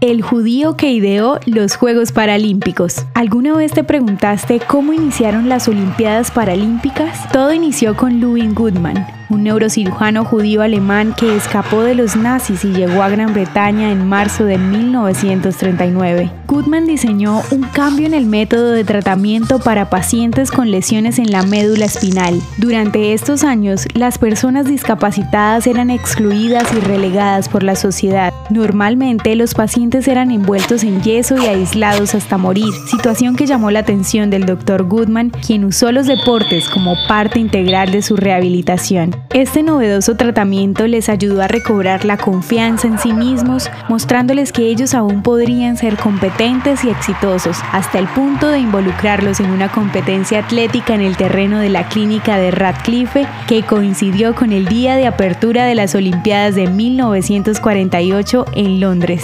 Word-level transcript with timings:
el 0.00 0.22
judío 0.22 0.76
que 0.76 0.90
ideó 0.92 1.38
los 1.44 1.76
Juegos 1.76 2.12
Paralímpicos. 2.12 3.04
¿Alguna 3.14 3.54
vez 3.54 3.72
te 3.72 3.84
preguntaste 3.84 4.60
cómo 4.60 4.92
iniciaron 4.92 5.48
las 5.48 5.68
Olimpiadas 5.68 6.30
Paralímpicas? 6.30 7.30
Todo 7.32 7.52
inició 7.52 7.96
con 7.96 8.20
Louis 8.20 8.54
Goodman, 8.54 9.06
un 9.30 9.44
neurocirujano 9.44 10.24
judío 10.24 10.62
alemán 10.62 11.14
que 11.16 11.36
escapó 11.36 11.82
de 11.82 11.94
los 11.94 12.16
nazis 12.16 12.64
y 12.64 12.72
llegó 12.72 13.02
a 13.02 13.08
Gran 13.08 13.32
Bretaña 13.32 13.90
en 13.90 14.06
marzo 14.06 14.44
de 14.44 14.58
1939. 14.58 16.30
Goodman 16.46 16.84
diseñó 16.84 17.42
un 17.52 17.62
cambio 17.62 18.06
en 18.06 18.14
el 18.14 18.26
método 18.26 18.72
de 18.72 18.82
tratamiento 18.82 19.60
para 19.60 19.88
pacientes 19.88 20.50
con 20.50 20.72
lesiones 20.72 21.20
en 21.20 21.30
la 21.30 21.44
médula 21.44 21.84
espinal. 21.84 22.40
Durante 22.58 23.12
estos 23.12 23.44
años, 23.44 23.86
las 23.94 24.18
personas 24.18 24.66
discapacitadas 24.66 25.68
eran 25.68 25.90
excluidas 25.90 26.66
y 26.72 26.80
relegadas 26.80 27.48
por 27.48 27.62
la 27.62 27.76
sociedad. 27.76 28.32
Normalmente, 28.50 29.36
los 29.36 29.54
pacientes 29.54 30.08
eran 30.08 30.32
envueltos 30.32 30.82
en 30.82 31.02
yeso 31.02 31.36
y 31.38 31.46
aislados 31.46 32.16
hasta 32.16 32.36
morir, 32.36 32.72
situación 32.90 33.36
que 33.36 33.46
llamó 33.46 33.70
la 33.70 33.80
atención 33.80 34.28
del 34.28 34.44
Dr. 34.44 34.82
Goodman, 34.82 35.30
quien 35.30 35.64
usó 35.64 35.92
los 35.92 36.08
deportes 36.08 36.68
como 36.68 36.96
parte 37.06 37.38
integral 37.38 37.92
de 37.92 38.02
su 38.02 38.16
rehabilitación. 38.16 39.19
Este 39.32 39.62
novedoso 39.62 40.16
tratamiento 40.16 40.88
les 40.88 41.08
ayudó 41.08 41.40
a 41.42 41.46
recobrar 41.46 42.04
la 42.04 42.16
confianza 42.16 42.88
en 42.88 42.98
sí 42.98 43.12
mismos, 43.12 43.70
mostrándoles 43.88 44.50
que 44.50 44.62
ellos 44.62 44.92
aún 44.94 45.22
podrían 45.22 45.76
ser 45.76 45.96
competentes 45.96 46.82
y 46.84 46.90
exitosos, 46.90 47.58
hasta 47.70 47.98
el 47.98 48.08
punto 48.08 48.48
de 48.48 48.58
involucrarlos 48.58 49.38
en 49.38 49.50
una 49.50 49.70
competencia 49.70 50.40
atlética 50.40 50.94
en 50.94 51.02
el 51.02 51.16
terreno 51.16 51.60
de 51.60 51.68
la 51.68 51.88
clínica 51.88 52.38
de 52.38 52.50
Radcliffe, 52.50 53.26
que 53.46 53.62
coincidió 53.62 54.34
con 54.34 54.52
el 54.52 54.66
día 54.66 54.96
de 54.96 55.06
apertura 55.06 55.64
de 55.64 55.74
las 55.76 55.94
Olimpiadas 55.94 56.54
de 56.54 56.66
1948 56.66 58.46
en 58.54 58.80
Londres. 58.80 59.22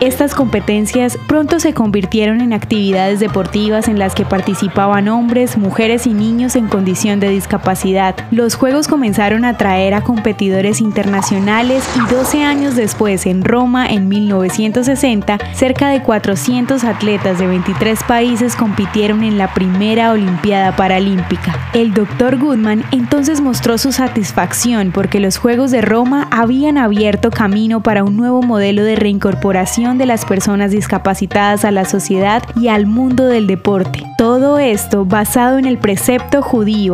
Estas 0.00 0.34
competencias 0.34 1.18
pronto 1.28 1.60
se 1.60 1.74
convirtieron 1.74 2.40
en 2.40 2.52
actividades 2.52 3.20
deportivas 3.20 3.86
en 3.88 3.98
las 3.98 4.14
que 4.14 4.24
participaban 4.24 5.08
hombres, 5.08 5.56
mujeres 5.56 6.06
y 6.06 6.14
niños 6.14 6.56
en 6.56 6.66
condición 6.70 7.20
de 7.20 7.28
discapacidad. 7.28 8.14
Los 8.30 8.54
Juegos 8.54 8.88
comenzaron 8.88 9.44
a 9.44 9.50
atraer 9.50 9.92
a 9.92 10.02
competidores 10.02 10.80
internacionales 10.80 11.84
y 11.96 12.14
12 12.14 12.42
años 12.42 12.76
después, 12.76 13.26
en 13.26 13.44
Roma, 13.44 13.86
en 13.86 14.08
1960, 14.08 15.38
cerca 15.52 15.90
de 15.90 16.02
400 16.02 16.84
atletas 16.84 17.38
de 17.38 17.46
23 17.46 18.02
países 18.04 18.56
compitieron 18.56 19.22
en 19.22 19.36
la 19.36 19.52
primera 19.52 20.12
Olimpiada 20.12 20.76
Paralímpica. 20.76 21.58
El 21.74 21.92
Dr. 21.92 22.38
Goodman 22.38 22.84
entonces 22.92 23.40
mostró 23.40 23.76
su 23.76 23.92
satisfacción 23.92 24.92
porque 24.92 25.20
los 25.20 25.36
Juegos 25.36 25.70
de 25.70 25.82
Roma 25.82 26.28
habían 26.30 26.78
abierto 26.78 27.30
camino 27.30 27.82
para 27.82 28.04
un 28.04 28.16
nuevo 28.16 28.42
modelo 28.42 28.84
de 28.84 28.96
reincorporación 28.96 29.98
de 29.98 30.06
las 30.06 30.24
personas 30.24 30.70
discapacitadas 30.70 31.64
a 31.64 31.70
la 31.70 31.84
sociedad 31.84 32.42
y 32.56 32.68
al 32.68 32.86
mundo 32.86 33.26
del 33.26 33.46
deporte. 33.46 34.04
Todo 34.16 34.58
esto 34.58 35.04
basado 35.04 35.58
en 35.58 35.66
el 35.66 35.78
precepto 35.78 36.42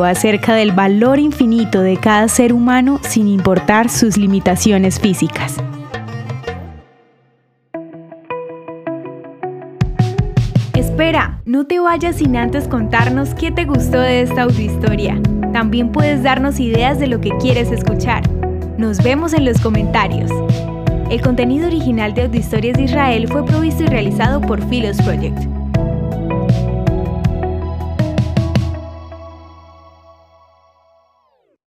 acerca 0.05 0.55
del 0.55 0.71
valor 0.71 1.19
infinito 1.19 1.81
de 1.81 1.97
cada 1.97 2.29
ser 2.29 2.53
humano 2.53 3.01
sin 3.03 3.27
importar 3.27 3.89
sus 3.89 4.17
limitaciones 4.17 5.01
físicas. 5.01 5.57
Espera, 10.75 11.41
no 11.45 11.67
te 11.67 11.81
vayas 11.81 12.17
sin 12.17 12.37
antes 12.37 12.69
contarnos 12.69 13.35
qué 13.35 13.51
te 13.51 13.65
gustó 13.65 13.99
de 13.99 14.23
esta 14.23 14.43
audiohistoria. 14.43 15.21
También 15.53 15.91
puedes 15.91 16.23
darnos 16.23 16.61
ideas 16.61 17.01
de 17.01 17.09
lo 17.09 17.21
que 17.21 17.31
quieres 17.41 17.73
escuchar. 17.73 18.23
Nos 18.79 19.03
vemos 19.03 19.33
en 19.33 19.45
los 19.45 19.61
comentarios. 19.61 20.31
El 21.11 21.21
contenido 21.23 21.67
original 21.67 22.15
de 22.15 22.23
Audiohistorias 22.23 22.77
de 22.77 22.85
Israel 22.85 23.27
fue 23.27 23.45
provisto 23.45 23.83
y 23.83 23.87
realizado 23.87 24.41
por 24.41 24.63
Philos 24.69 24.97
Project. 25.03 25.39